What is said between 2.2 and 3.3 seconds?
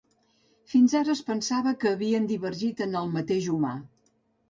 divergit en el